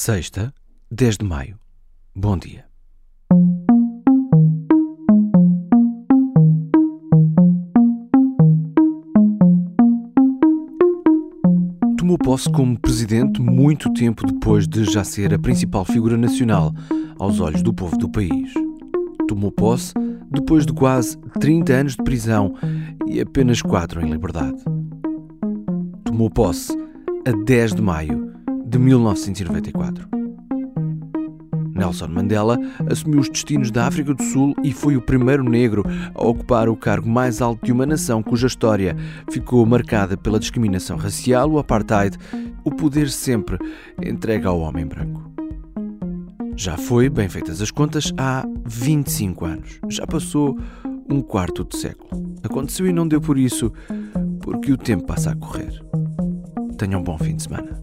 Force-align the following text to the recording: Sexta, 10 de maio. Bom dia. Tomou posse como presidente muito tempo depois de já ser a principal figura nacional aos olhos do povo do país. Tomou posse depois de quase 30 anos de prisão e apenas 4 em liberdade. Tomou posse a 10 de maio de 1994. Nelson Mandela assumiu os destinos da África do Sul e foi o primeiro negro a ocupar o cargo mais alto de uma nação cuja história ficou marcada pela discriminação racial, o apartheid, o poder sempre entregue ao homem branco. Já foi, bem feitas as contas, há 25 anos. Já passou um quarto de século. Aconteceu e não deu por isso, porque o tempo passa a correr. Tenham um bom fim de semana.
Sexta, 0.00 0.54
10 0.92 1.16
de 1.16 1.24
maio. 1.24 1.58
Bom 2.14 2.38
dia. 2.38 2.64
Tomou 11.96 12.16
posse 12.16 12.48
como 12.52 12.78
presidente 12.78 13.42
muito 13.42 13.92
tempo 13.92 14.24
depois 14.24 14.68
de 14.68 14.84
já 14.84 15.02
ser 15.02 15.34
a 15.34 15.38
principal 15.38 15.84
figura 15.84 16.16
nacional 16.16 16.72
aos 17.18 17.40
olhos 17.40 17.60
do 17.60 17.74
povo 17.74 17.98
do 17.98 18.08
país. 18.08 18.54
Tomou 19.26 19.50
posse 19.50 19.94
depois 20.30 20.64
de 20.64 20.72
quase 20.72 21.18
30 21.40 21.72
anos 21.72 21.96
de 21.96 22.04
prisão 22.04 22.54
e 23.08 23.20
apenas 23.20 23.60
4 23.60 24.00
em 24.06 24.12
liberdade. 24.12 24.62
Tomou 26.04 26.30
posse 26.30 26.72
a 27.26 27.32
10 27.44 27.74
de 27.74 27.82
maio 27.82 28.27
de 28.68 28.78
1994. 28.78 30.06
Nelson 31.74 32.08
Mandela 32.08 32.58
assumiu 32.90 33.20
os 33.20 33.28
destinos 33.28 33.70
da 33.70 33.86
África 33.86 34.12
do 34.12 34.22
Sul 34.22 34.54
e 34.64 34.72
foi 34.72 34.96
o 34.96 35.00
primeiro 35.00 35.44
negro 35.44 35.84
a 36.14 36.26
ocupar 36.26 36.68
o 36.68 36.76
cargo 36.76 37.08
mais 37.08 37.40
alto 37.40 37.64
de 37.64 37.72
uma 37.72 37.86
nação 37.86 38.22
cuja 38.22 38.48
história 38.48 38.96
ficou 39.30 39.64
marcada 39.64 40.16
pela 40.16 40.40
discriminação 40.40 40.96
racial, 40.96 41.50
o 41.50 41.58
apartheid, 41.58 42.18
o 42.64 42.70
poder 42.70 43.08
sempre 43.08 43.56
entregue 44.04 44.46
ao 44.46 44.58
homem 44.58 44.84
branco. 44.84 45.32
Já 46.56 46.76
foi, 46.76 47.08
bem 47.08 47.28
feitas 47.28 47.62
as 47.62 47.70
contas, 47.70 48.12
há 48.18 48.44
25 48.66 49.44
anos. 49.44 49.80
Já 49.88 50.04
passou 50.04 50.58
um 51.08 51.22
quarto 51.22 51.64
de 51.64 51.78
século. 51.78 52.10
Aconteceu 52.42 52.88
e 52.88 52.92
não 52.92 53.06
deu 53.06 53.20
por 53.20 53.38
isso, 53.38 53.72
porque 54.40 54.72
o 54.72 54.76
tempo 54.76 55.06
passa 55.06 55.30
a 55.30 55.36
correr. 55.36 55.80
Tenham 56.76 57.00
um 57.00 57.04
bom 57.04 57.16
fim 57.16 57.36
de 57.36 57.44
semana. 57.44 57.80